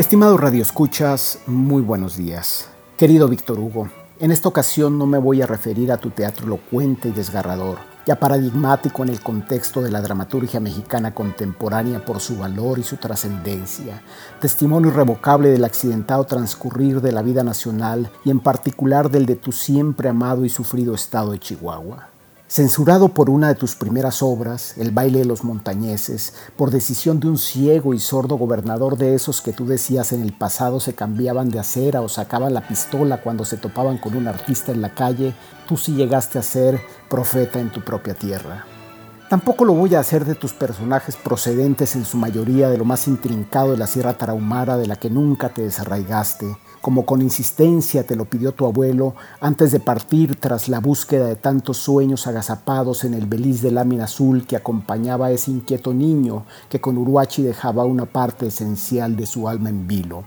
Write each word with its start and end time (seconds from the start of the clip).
Estimado 0.00 0.38
Radio 0.38 0.62
Escuchas, 0.62 1.40
muy 1.46 1.82
buenos 1.82 2.16
días. 2.16 2.68
Querido 2.96 3.28
Víctor 3.28 3.58
Hugo, 3.58 3.90
en 4.18 4.32
esta 4.32 4.48
ocasión 4.48 4.96
no 4.96 5.04
me 5.04 5.18
voy 5.18 5.42
a 5.42 5.46
referir 5.46 5.92
a 5.92 5.98
tu 5.98 6.08
teatro 6.08 6.46
elocuente 6.46 7.10
y 7.10 7.12
desgarrador, 7.12 7.76
ya 8.06 8.18
paradigmático 8.18 9.02
en 9.02 9.10
el 9.10 9.20
contexto 9.20 9.82
de 9.82 9.90
la 9.90 10.00
dramaturgia 10.00 10.58
mexicana 10.58 11.12
contemporánea 11.12 12.02
por 12.02 12.20
su 12.20 12.38
valor 12.38 12.78
y 12.78 12.82
su 12.82 12.96
trascendencia, 12.96 14.02
testimonio 14.40 14.90
irrevocable 14.90 15.50
del 15.50 15.64
accidentado 15.64 16.24
transcurrir 16.24 17.02
de 17.02 17.12
la 17.12 17.20
vida 17.20 17.44
nacional 17.44 18.10
y 18.24 18.30
en 18.30 18.40
particular 18.40 19.10
del 19.10 19.26
de 19.26 19.36
tu 19.36 19.52
siempre 19.52 20.08
amado 20.08 20.46
y 20.46 20.48
sufrido 20.48 20.94
estado 20.94 21.32
de 21.32 21.40
Chihuahua. 21.40 22.08
Censurado 22.50 23.10
por 23.10 23.30
una 23.30 23.46
de 23.46 23.54
tus 23.54 23.76
primeras 23.76 24.24
obras, 24.24 24.74
El 24.76 24.90
baile 24.90 25.20
de 25.20 25.24
los 25.24 25.44
montañeses, 25.44 26.34
por 26.56 26.72
decisión 26.72 27.20
de 27.20 27.28
un 27.28 27.38
ciego 27.38 27.94
y 27.94 28.00
sordo 28.00 28.34
gobernador 28.34 28.98
de 28.98 29.14
esos 29.14 29.40
que 29.40 29.52
tú 29.52 29.66
decías 29.66 30.10
en 30.10 30.20
el 30.20 30.32
pasado 30.32 30.80
se 30.80 30.96
cambiaban 30.96 31.50
de 31.50 31.60
acera 31.60 32.00
o 32.00 32.08
sacaban 32.08 32.52
la 32.52 32.66
pistola 32.66 33.22
cuando 33.22 33.44
se 33.44 33.56
topaban 33.56 33.98
con 33.98 34.16
un 34.16 34.26
artista 34.26 34.72
en 34.72 34.82
la 34.82 34.96
calle, 34.96 35.32
tú 35.68 35.76
sí 35.76 35.94
llegaste 35.94 36.40
a 36.40 36.42
ser 36.42 36.80
profeta 37.08 37.60
en 37.60 37.70
tu 37.70 37.82
propia 37.82 38.14
tierra. 38.14 38.64
Tampoco 39.28 39.64
lo 39.64 39.74
voy 39.74 39.94
a 39.94 40.00
hacer 40.00 40.24
de 40.24 40.34
tus 40.34 40.52
personajes 40.52 41.14
procedentes 41.14 41.94
en 41.94 42.04
su 42.04 42.16
mayoría 42.16 42.68
de 42.68 42.78
lo 42.78 42.84
más 42.84 43.06
intrincado 43.06 43.70
de 43.70 43.76
la 43.76 43.86
Sierra 43.86 44.18
Tarahumara 44.18 44.76
de 44.76 44.88
la 44.88 44.96
que 44.96 45.08
nunca 45.08 45.50
te 45.50 45.62
desarraigaste, 45.62 46.56
como 46.80 47.04
con 47.04 47.22
insistencia 47.22 48.04
te 48.04 48.16
lo 48.16 48.24
pidió 48.24 48.52
tu 48.52 48.66
abuelo 48.66 49.14
antes 49.40 49.72
de 49.72 49.80
partir 49.80 50.36
tras 50.36 50.68
la 50.68 50.80
búsqueda 50.80 51.26
de 51.26 51.36
tantos 51.36 51.78
sueños 51.78 52.26
agazapados 52.26 53.04
en 53.04 53.14
el 53.14 53.26
beliz 53.26 53.62
de 53.62 53.70
lámina 53.70 54.04
azul 54.04 54.46
que 54.46 54.56
acompañaba 54.56 55.26
a 55.26 55.30
ese 55.30 55.50
inquieto 55.50 55.92
niño 55.92 56.44
que 56.68 56.80
con 56.80 56.96
Uruachi 56.96 57.42
dejaba 57.42 57.84
una 57.84 58.06
parte 58.06 58.46
esencial 58.46 59.16
de 59.16 59.26
su 59.26 59.48
alma 59.48 59.68
en 59.68 59.86
vilo. 59.86 60.24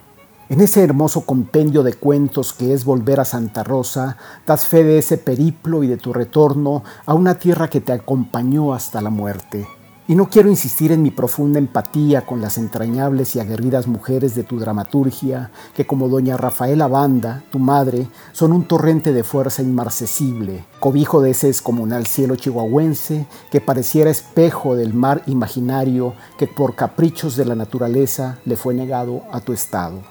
En 0.50 0.62
ese 0.62 0.84
hermoso 0.84 1.22
compendio 1.22 1.82
de 1.84 1.94
cuentos 1.94 2.54
que 2.54 2.74
es 2.74 2.86
volver 2.86 3.20
a 3.20 3.26
Santa 3.26 3.64
Rosa, 3.64 4.18
das 4.46 4.66
fe 4.66 4.84
de 4.84 5.00
ese 5.00 5.18
periplo 5.18 5.84
y 5.84 5.88
de 5.88 5.98
tu 5.98 6.14
retorno 6.14 6.84
a 7.06 7.14
una 7.14 7.40
tierra 7.40 7.70
que 7.70 7.82
te 7.82 7.94
acompañó 7.94 8.74
hasta 8.74 9.02
la 9.02 9.10
muerte. 9.10 9.66
Y 10.06 10.16
no 10.16 10.28
quiero 10.30 10.50
insistir 10.50 10.92
en 10.92 11.02
mi 11.02 11.12
profunda 11.12 11.60
empatía 11.60 12.26
con 12.26 12.42
las 12.42 12.58
entrañables 12.58 13.38
y 13.38 13.40
aguerridas 13.40 13.88
mujeres 13.88 14.36
de 14.36 14.44
tu 14.44 14.60
dramaturgia, 14.60 15.52
que 15.74 15.88
como 15.88 16.10
doña 16.10 16.36
Rafaela 16.36 16.90
Banda, 16.90 17.42
tu 17.54 17.60
madre, 17.60 18.10
son 18.34 18.52
un 18.52 18.66
torrente 18.66 19.14
de 19.14 19.24
fuerza 19.24 19.62
inmarcesible, 19.62 20.66
cobijo 20.82 21.22
de 21.22 21.32
ese 21.32 21.48
descomunal 21.48 22.06
cielo 22.06 22.36
chihuahuense 22.36 23.28
que 23.50 23.62
pareciera 23.62 24.12
espejo 24.12 24.76
del 24.76 24.94
mar 24.94 25.24
imaginario 25.26 26.16
que 26.38 26.48
por 26.48 26.76
caprichos 26.76 27.38
de 27.38 27.46
la 27.46 27.56
naturaleza 27.56 28.40
le 28.44 28.58
fue 28.58 28.74
negado 28.74 29.22
a 29.32 29.40
tu 29.40 29.54
estado. 29.54 30.02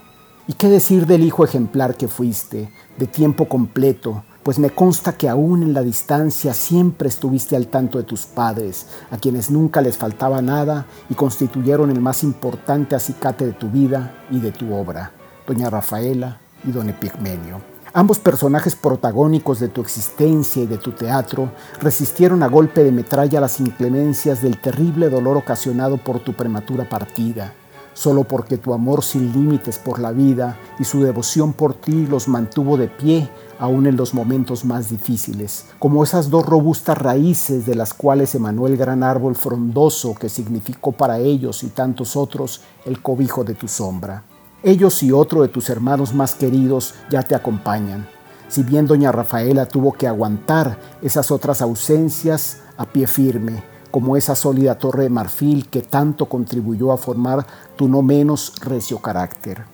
¿Y 0.49 0.55
qué 0.55 0.69
decir 0.69 1.07
del 1.07 1.23
hijo 1.23 1.45
ejemplar 1.45 1.97
que 1.97 2.09
fuiste, 2.09 2.71
de 2.97 3.07
tiempo 3.07 3.47
completo, 3.47 4.25
pues 4.43 4.59
me 4.59 4.71
consta 4.71 5.13
que 5.13 5.29
aún 5.29 5.63
en 5.63 5.73
la 5.73 5.83
distancia 5.83 6.55
siempre 6.55 7.09
estuviste 7.09 7.57
al 7.57 7.69
tanto 7.69 7.99
de 7.99 8.05
tus 8.05 8.27
padres, 8.27 8.87
a 9.11 9.19
quienes 9.19 9.51
nunca 9.51 9.81
les 9.81 9.97
faltaba 9.97 10.43
nada 10.43 10.87
y 11.09 11.15
constituyeron 11.15 11.91
el 11.91 12.01
más 12.01 12.23
importante 12.25 12.97
acicate 12.97 13.47
de 13.47 13.53
tu 13.53 13.69
vida 13.71 14.15
y 14.31 14.41
de 14.41 14.53
tu 14.53 14.75
obra, 14.75 15.13
doña 15.47 15.71
Rafaela 15.71 16.41
y 16.65 16.73
don 16.73 16.89
Epigmenio. 16.91 17.61
Ambos 17.95 18.19
personajes 18.19 18.75
protagónicos 18.75 19.61
de 19.61 19.69
tu 19.69 19.83
existencia 19.83 20.63
y 20.63 20.67
de 20.67 20.79
tu 20.79 20.93
teatro 20.93 21.51
resistieron 21.81 22.43
a 22.43 22.49
golpe 22.49 22.83
de 22.83 22.91
metralla 22.91 23.41
las 23.41 23.61
inclemencias 23.61 24.41
del 24.41 24.59
terrible 24.59 25.11
dolor 25.11 25.37
ocasionado 25.37 25.99
por 25.99 26.21
tu 26.21 26.33
prematura 26.33 26.89
partida 26.89 27.53
solo 27.95 28.25
porque 28.25 28.59
tu 28.59 28.75
amor 28.75 29.03
sin 29.05 29.33
límites 29.33 29.79
por 29.79 29.99
la 29.99 30.13
vida 30.13 30.59
y 30.79 30.85
su 30.85 31.03
devoción 31.03 31.53
por 31.53 31.75
ti 31.75 32.07
los 32.07 32.29
mantuvo 32.29 32.77
de 32.77 32.89
pie 32.89 33.29
aún 33.59 33.87
en 33.87 33.97
los 33.97 34.13
momentos 34.13 34.65
más 34.65 34.91
difíciles, 34.91 35.67
como 35.79 36.03
esas 36.03 36.31
dos 36.31 36.45
robustas 36.45 36.99
raíces 36.99 37.65
de 37.65 37.77
las 37.77 37.95
cuales 37.95 38.35
emanó 38.35 38.67
el 38.67 38.77
gran 38.77 39.03
árbol 39.03 39.37
frondoso 39.37 40.15
que 40.15 40.29
significó 40.29 40.93
para 40.93 41.19
ellos 41.19 41.63
y 41.63 41.69
tantos 41.69 42.17
otros 42.17 42.63
el 42.85 43.01
cobijo 43.01 43.45
de 43.45 43.55
tu 43.55 43.69
sombra. 43.69 44.25
Ellos 44.65 45.03
y 45.03 45.13
otro 45.13 45.43
de 45.43 45.49
tus 45.49 45.71
hermanos 45.71 46.15
más 46.15 46.35
queridos 46.35 46.95
ya 47.11 47.23
te 47.23 47.35
acompañan. 47.35 48.09
Si 48.49 48.63
bien 48.63 48.87
doña 48.87 49.13
Rafaela 49.13 49.67
tuvo 49.67 49.93
que 49.93 50.07
aguantar 50.07 50.79
esas 51.01 51.31
otras 51.31 51.63
ausencias 51.63 52.59
a 52.77 52.85
pie 52.85 53.07
firme, 53.07 53.63
como 53.93 54.17
esa 54.17 54.35
sólida 54.35 54.79
torre 54.79 55.05
de 55.05 55.11
marfil 55.11 55.69
que 55.69 55.83
tanto 55.83 56.27
contribuyó 56.27 56.91
a 56.91 56.99
formar 56.99 57.47
tu 57.77 57.87
no 57.87 58.03
menos 58.03 58.55
recio 58.61 58.99
carácter. 58.99 59.67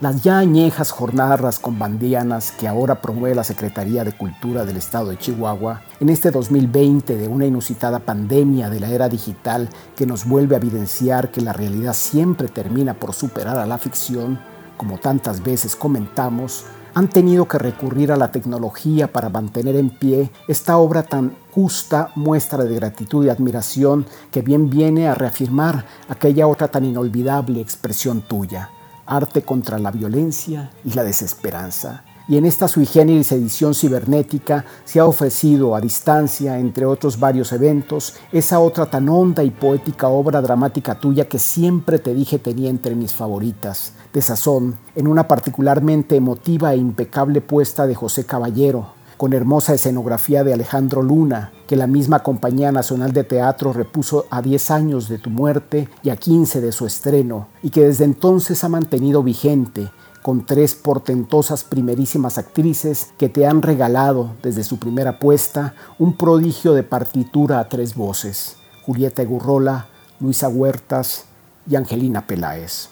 Las 0.00 0.22
ya 0.22 0.38
añejas 0.38 0.90
jornadas 0.90 1.60
bandianas 1.64 2.52
que 2.52 2.68
ahora 2.68 3.00
promueve 3.00 3.34
la 3.34 3.42
Secretaría 3.42 4.04
de 4.04 4.12
Cultura 4.12 4.66
del 4.66 4.76
Estado 4.76 5.08
de 5.08 5.18
Chihuahua, 5.18 5.80
en 5.98 6.10
este 6.10 6.30
2020 6.30 7.16
de 7.16 7.26
una 7.26 7.46
inusitada 7.46 8.00
pandemia 8.00 8.68
de 8.68 8.80
la 8.80 8.90
era 8.90 9.08
digital 9.08 9.70
que 9.96 10.04
nos 10.04 10.26
vuelve 10.26 10.56
a 10.56 10.58
evidenciar 10.58 11.30
que 11.30 11.40
la 11.40 11.54
realidad 11.54 11.94
siempre 11.94 12.48
termina 12.48 12.92
por 12.92 13.14
superar 13.14 13.56
a 13.56 13.64
la 13.64 13.78
ficción, 13.78 14.38
como 14.76 14.98
tantas 14.98 15.42
veces 15.42 15.74
comentamos, 15.74 16.66
han 16.94 17.08
tenido 17.08 17.46
que 17.48 17.58
recurrir 17.58 18.12
a 18.12 18.16
la 18.16 18.30
tecnología 18.30 19.12
para 19.12 19.28
mantener 19.28 19.76
en 19.76 19.90
pie 19.90 20.30
esta 20.46 20.76
obra 20.78 21.02
tan 21.02 21.36
justa 21.50 22.10
muestra 22.14 22.64
de 22.64 22.74
gratitud 22.74 23.24
y 23.24 23.28
admiración 23.28 24.06
que 24.30 24.42
bien 24.42 24.70
viene 24.70 25.08
a 25.08 25.14
reafirmar 25.14 25.84
aquella 26.08 26.46
otra 26.46 26.68
tan 26.68 26.84
inolvidable 26.84 27.60
expresión 27.60 28.22
tuya, 28.22 28.70
arte 29.06 29.42
contra 29.42 29.78
la 29.78 29.90
violencia 29.90 30.70
y 30.84 30.92
la 30.92 31.02
desesperanza 31.02 32.04
y 32.26 32.36
en 32.38 32.46
esta 32.46 32.68
sui 32.68 32.86
generis 32.86 33.32
edición 33.32 33.74
cibernética 33.74 34.64
se 34.84 35.00
ha 35.00 35.06
ofrecido 35.06 35.74
a 35.74 35.80
distancia, 35.80 36.58
entre 36.58 36.86
otros 36.86 37.20
varios 37.20 37.52
eventos, 37.52 38.14
esa 38.32 38.60
otra 38.60 38.86
tan 38.86 39.08
honda 39.08 39.42
y 39.42 39.50
poética 39.50 40.08
obra 40.08 40.40
dramática 40.40 40.98
tuya 40.98 41.28
que 41.28 41.38
siempre 41.38 41.98
te 41.98 42.14
dije 42.14 42.38
tenía 42.38 42.70
entre 42.70 42.94
mis 42.94 43.12
favoritas, 43.12 43.92
de 44.12 44.22
sazón, 44.22 44.76
en 44.94 45.06
una 45.06 45.28
particularmente 45.28 46.16
emotiva 46.16 46.72
e 46.72 46.78
impecable 46.78 47.40
puesta 47.40 47.86
de 47.86 47.94
José 47.94 48.24
Caballero, 48.24 48.94
con 49.16 49.32
hermosa 49.32 49.74
escenografía 49.74 50.44
de 50.44 50.54
Alejandro 50.54 51.02
Luna, 51.02 51.52
que 51.66 51.76
la 51.76 51.86
misma 51.86 52.20
Compañía 52.20 52.72
Nacional 52.72 53.12
de 53.12 53.24
Teatro 53.24 53.72
repuso 53.72 54.26
a 54.30 54.42
10 54.42 54.70
años 54.70 55.08
de 55.08 55.18
tu 55.18 55.30
muerte 55.30 55.88
y 56.02 56.10
a 56.10 56.16
15 56.16 56.60
de 56.60 56.72
su 56.72 56.86
estreno, 56.86 57.48
y 57.62 57.70
que 57.70 57.84
desde 57.84 58.04
entonces 58.04 58.64
ha 58.64 58.68
mantenido 58.68 59.22
vigente, 59.22 59.90
con 60.24 60.46
tres 60.46 60.74
portentosas 60.74 61.64
primerísimas 61.64 62.38
actrices 62.38 63.12
que 63.18 63.28
te 63.28 63.46
han 63.46 63.60
regalado 63.60 64.30
desde 64.42 64.64
su 64.64 64.78
primera 64.78 65.18
puesta 65.18 65.74
un 65.98 66.16
prodigio 66.16 66.72
de 66.72 66.82
partitura 66.82 67.60
a 67.60 67.68
tres 67.68 67.94
voces, 67.94 68.56
Julieta 68.86 69.20
Egurrola, 69.20 69.88
Luisa 70.20 70.48
Huertas 70.48 71.26
y 71.68 71.76
Angelina 71.76 72.26
Peláez. 72.26 72.88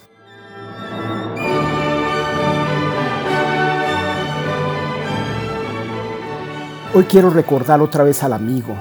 Hoy 6.92 7.04
quiero 7.04 7.30
recordar 7.30 7.80
otra 7.80 8.04
vez 8.04 8.22
al 8.22 8.34
amigo, 8.34 8.74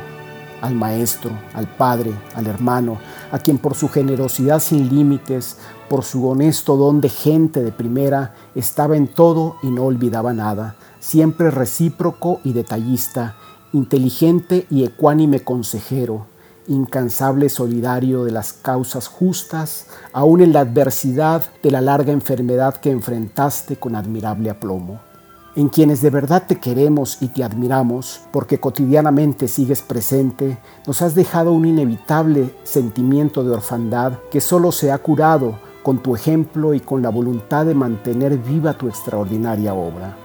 al 0.60 0.76
maestro, 0.76 1.32
al 1.54 1.68
padre, 1.68 2.12
al 2.36 2.48
hermano, 2.48 3.00
a 3.32 3.40
quien 3.40 3.58
por 3.58 3.76
su 3.76 3.90
generosidad 3.90 4.60
sin 4.60 4.90
límites, 4.90 5.58
por 5.90 6.04
su 6.04 6.28
honesto 6.28 6.78
don 6.78 7.02
de 7.02 7.10
gente 7.10 7.64
de 7.64 7.72
primera, 7.72 8.36
estaba 8.56 8.98
en 8.98 9.08
todo 9.08 9.56
y 9.64 9.68
no 9.68 9.84
olvidaba 9.84 10.34
nada, 10.34 10.76
siempre 11.00 11.52
recíproco 11.52 12.40
y 12.44 12.54
detallista, 12.54 13.36
inteligente 13.74 14.68
y 14.70 14.84
ecuánime 14.84 15.40
consejero, 15.40 16.28
incansable 16.68 17.50
solidario 17.50 18.24
de 18.24 18.32
las 18.32 18.54
causas 18.54 19.08
justas, 19.08 19.88
aun 20.14 20.42
en 20.42 20.54
la 20.54 20.62
adversidad 20.62 21.46
de 21.64 21.72
la 21.72 21.82
larga 21.82 22.12
enfermedad 22.12 22.76
que 22.76 22.92
enfrentaste 22.92 23.78
con 23.78 23.96
admirable 23.96 24.50
aplomo 24.50 25.11
en 25.56 25.70
quienes 25.70 26.02
de 26.02 26.10
verdad 26.10 26.44
te 26.48 26.60
queremos 26.60 27.22
y 27.22 27.28
te 27.28 27.44
admiramos, 27.44 28.22
porque 28.32 28.60
cotidianamente 28.60 29.48
sigues 29.48 29.82
presente, 29.82 30.58
nos 30.88 31.02
has 31.02 31.14
dejado 31.14 31.52
un 31.52 31.66
inevitable 31.66 32.54
sentimiento 32.64 33.44
de 33.44 33.52
orfandad 33.52 34.14
que 34.32 34.40
solo 34.40 34.72
se 34.72 34.92
ha 34.92 34.98
curado 35.00 35.60
con 35.84 36.00
tu 36.00 36.16
ejemplo 36.16 36.74
y 36.74 36.80
con 36.80 37.02
la 37.02 37.10
voluntad 37.10 37.66
de 37.66 37.74
mantener 37.74 38.38
viva 38.38 38.78
tu 38.78 38.88
extraordinaria 38.88 39.74
obra. 39.74 40.16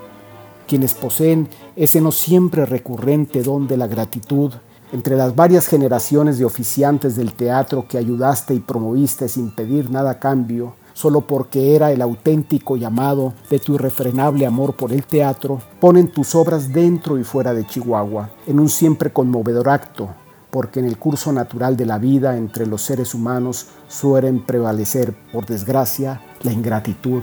Quienes 0.68 0.94
poseen 0.94 1.48
ese 1.74 2.00
no 2.00 2.12
siempre 2.12 2.66
recurrente 2.66 3.42
don 3.42 3.66
de 3.66 3.76
la 3.76 3.86
gratitud, 3.86 4.52
entre 4.92 5.16
las 5.16 5.34
varias 5.34 5.66
generaciones 5.66 6.38
de 6.38 6.44
oficiantes 6.44 7.16
del 7.16 7.32
teatro 7.32 7.86
que 7.88 7.98
ayudaste 7.98 8.54
y 8.54 8.60
promoviste 8.60 9.28
sin 9.28 9.50
pedir 9.50 9.90
nada 9.90 10.12
a 10.12 10.18
cambio, 10.20 10.74
solo 10.96 11.20
porque 11.20 11.76
era 11.76 11.92
el 11.92 12.00
auténtico 12.00 12.78
llamado 12.78 13.34
de 13.50 13.58
tu 13.58 13.74
irrefrenable 13.74 14.46
amor 14.46 14.74
por 14.74 14.94
el 14.94 15.04
teatro, 15.04 15.60
ponen 15.78 16.10
tus 16.10 16.34
obras 16.34 16.72
dentro 16.72 17.18
y 17.18 17.24
fuera 17.24 17.52
de 17.52 17.66
Chihuahua, 17.66 18.30
en 18.46 18.58
un 18.58 18.70
siempre 18.70 19.12
conmovedor 19.12 19.68
acto 19.68 20.08
porque 20.50 20.80
en 20.80 20.86
el 20.86 20.96
curso 20.96 21.34
natural 21.34 21.76
de 21.76 21.84
la 21.84 21.98
vida 21.98 22.38
entre 22.38 22.66
los 22.66 22.80
seres 22.80 23.12
humanos 23.12 23.66
suelen 23.88 24.40
prevalecer, 24.40 25.14
por 25.30 25.44
desgracia, 25.44 26.22
la 26.42 26.52
ingratitud 26.52 27.22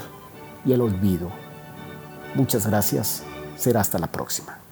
y 0.66 0.74
el 0.74 0.82
olvido. 0.82 1.30
Muchas 2.36 2.68
gracias. 2.68 3.24
Será 3.58 3.82
hasta 3.82 3.98
la 3.98 4.12
próxima. 4.12 4.63